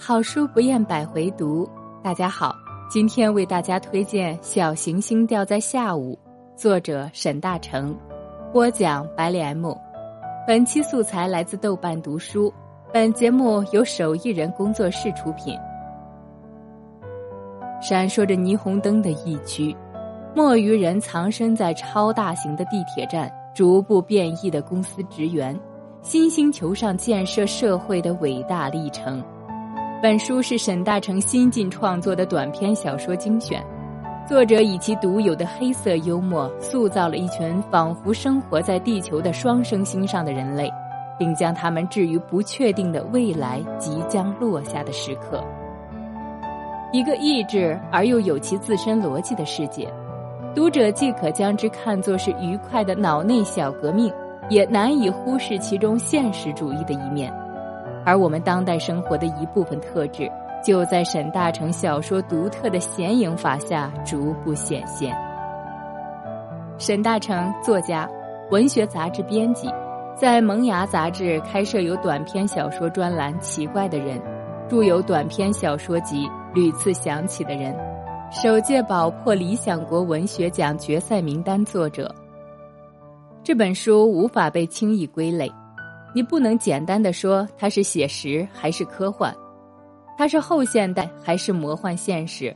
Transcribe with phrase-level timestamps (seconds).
[0.00, 1.68] 好书不厌百回读。
[2.04, 2.54] 大家好，
[2.88, 6.16] 今天为大家推荐《小行星掉在下午》，
[6.56, 7.98] 作者沈大成，
[8.52, 9.74] 播讲白莲 M。
[10.46, 12.54] 本期素材来自豆瓣读书。
[12.92, 15.58] 本节目由手艺人工作室出品。
[17.82, 19.76] 闪烁着霓虹灯的疫区，
[20.32, 25.58] 墨鱼人藏身在超大型的地铁站，逐步变异的公司职员，
[26.02, 29.20] 新星球上建设社会的伟大历程。
[30.00, 33.60] 本书是沈大成新晋创作的短篇小说精选，
[34.28, 40.72] 作者以其独有的黑色幽默，塑造了一群仿佛生活在地球的双生星上的人类，
[41.18, 45.42] 并将他们置于不确定的未来即将落下的时刻。
[46.92, 49.92] 一个意志而又有其自身逻辑的世界，
[50.54, 54.12] 读者既可将之看作是愉快的脑内小革命，
[54.48, 57.34] 也难以忽视其中现实主义的一面。
[58.08, 60.32] 而我们当代生活的一部分特质，
[60.64, 65.14] 就在沈大成小说独特的显影法下逐步显现。
[66.78, 68.08] 沈大成，作家，
[68.50, 69.68] 文学杂志编辑，
[70.16, 74.18] 在《萌芽》杂志开设有短篇小说专栏《奇怪的人》，
[74.70, 77.74] 著有短篇小说集《屡次想起的人》，
[78.30, 82.10] 首届宝珀理想国文学奖决赛名单作者。
[83.44, 85.52] 这本书无法被轻易归类。
[86.14, 89.34] 你不能简单的说它是写实还是科幻，
[90.16, 92.54] 它是后现代还是魔幻现实，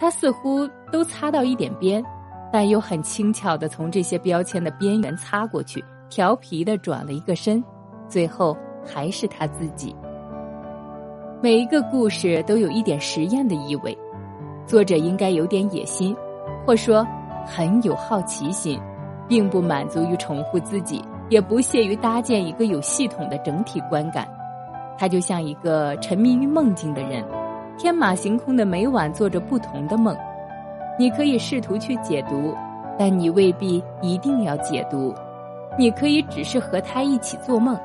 [0.00, 2.02] 它似乎都擦到一点边，
[2.52, 7.62] 但又很轻巧的从这些标签的边缘擦过去，调皮的转了一个身，
[8.08, 9.94] 最后还是他自己。
[11.42, 13.96] 每一个故事都有一点实验的意味，
[14.66, 16.16] 作者应该有点野心，
[16.64, 17.06] 或说
[17.44, 18.80] 很有好奇心，
[19.28, 21.02] 并不满足于重复自己。
[21.30, 24.28] 也不屑于搭建一个有系统的整体观感，
[24.98, 27.24] 他就像一个沉迷于梦境的人，
[27.78, 30.16] 天马行空的每晚做着不同的梦。
[30.98, 32.54] 你可以试图去解读，
[32.98, 35.14] 但你未必一定要解读。
[35.76, 37.76] 你可以只是和他一起做梦，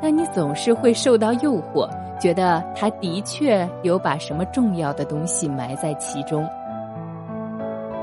[0.00, 1.86] 但你总是会受到诱惑，
[2.18, 6.48] 觉得他的确有把什么重要的东西埋在其中。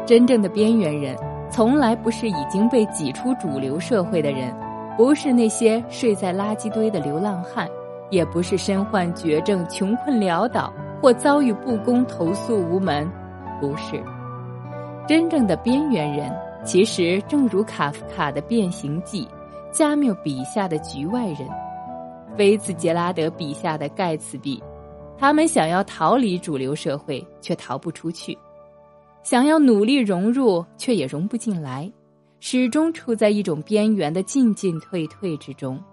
[0.05, 1.17] 真正的边缘人，
[1.49, 4.53] 从来不是已经被挤出主流社会的人。
[4.97, 7.69] 不是那些睡在垃圾堆的流浪汉，
[8.09, 13.09] 也不是身患绝症、穷困潦倒或遭遇不公、投诉无门，
[13.59, 14.01] 不是
[15.07, 16.31] 真正的边缘人。
[16.63, 19.23] 其实，正如卡夫卡的《变形记》，
[19.71, 21.47] 加缪笔下的局外人，
[22.35, 24.63] 菲茨杰拉德笔下的盖茨比，
[25.15, 28.35] 他们想要逃离主流社会，却逃不出去；
[29.21, 31.91] 想要努力融入，却也融不进来。
[32.47, 35.83] 始终处在一种边缘的进进退退之中，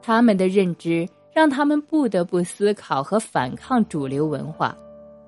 [0.00, 4.72] 他们的认知让他们不得不思考和反抗主流文化，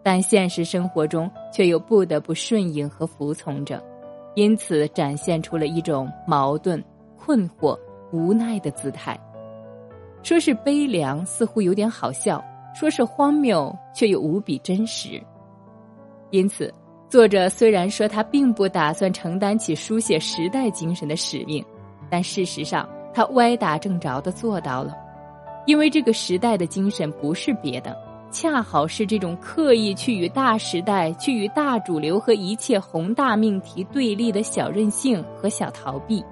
[0.05, 3.83] 但现实生活中却又不得不顺应和服从着，
[4.37, 6.81] 因此展现出了一种矛盾、
[7.19, 7.77] 困惑、
[8.13, 9.19] 无奈的姿态。
[10.23, 12.41] 说是悲凉，似乎有点好笑；
[12.73, 15.21] 说是荒谬，却又无比真实。
[16.31, 16.73] 因此。
[17.13, 21.63] 作者虽然说他并不打算承担起书写时代精神的使命，
[22.09, 24.97] 但事实上他歪打正着的做到了，
[25.67, 27.95] 因为这个时代的精神不是别的，
[28.31, 36.25] 恰好是这种刻意去与大时代、去与大主流和一切宏大命题对立的小任性和小逃避。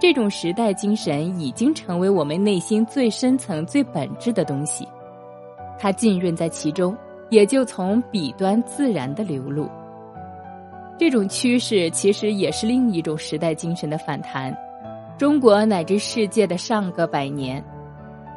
[0.00, 4.88] 这种时代精神已经成为我们内心最深层、最本质的东西，
[5.78, 6.96] 它浸润在其中，
[7.28, 9.68] 也就从彼端自然的流露。
[11.00, 14.54] 这种趋势其实也是另一种时代精神的反弹。
[15.16, 17.64] 中国乃至世界的上个百年，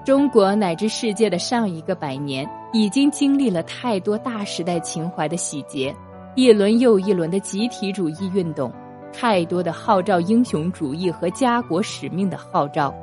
[0.06, 5.94] 中国乃至世界的上一个百年，已经经历了太多大时代情怀的洗劫，
[6.36, 8.72] 一轮又一轮的集体主义运动，
[9.12, 12.96] 太多的号召英雄主义和家国使命的号召，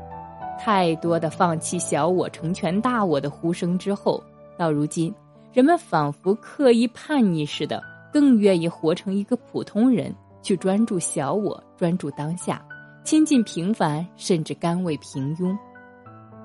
[0.59, 4.25] 太多的放弃小我成全大我的呼声之后，
[4.57, 5.15] 到如今，
[5.53, 7.90] 人们仿佛刻意叛逆似的。
[8.13, 12.61] 更愿意活成一个普通人，去专注小我，专注当下，
[13.05, 15.57] 亲近平凡，甚至甘为平庸。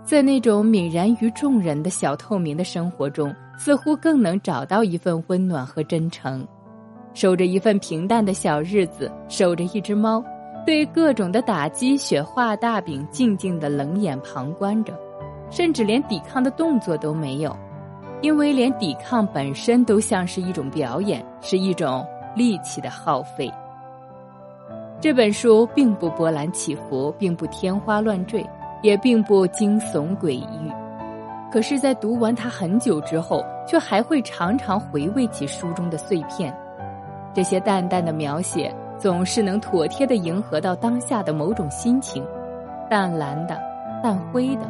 [0.04, 6.48] 在那种泯然于众人的小透明的生活中，似乎更能找到一份温暖和真诚。
[7.14, 10.24] 守着一份平淡的小日子，守着一只猫，
[10.66, 14.94] 对各种的打击雪画大饼，静静的冷眼旁观着，
[15.50, 17.56] 甚至连抵抗的动作都没有。
[18.22, 23.52] 因为连抵抗本身都像是一种表演，是一种力气的耗费。
[25.00, 28.44] 这本书并不波澜起伏，并不天花乱坠，
[28.82, 30.72] 也并不惊悚诡异。
[31.52, 36.54] 可是，在读完它很久之后，却还会常常回味起书中的碎片。
[37.34, 42.26] 这些淡淡的描写，总是能妥帖的迎合到当下的某种心情，
[42.90, 43.58] 淡蓝的，
[44.02, 44.62] 淡灰的，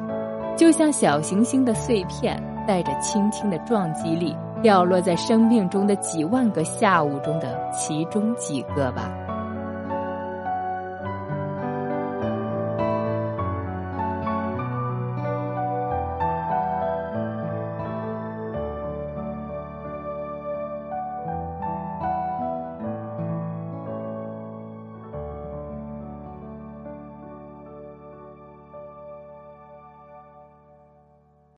[0.57, 9.24] 就像小行星的碎片，带着轻轻的撞击力，掉落在生命中的几万个下午中的其中几个吧。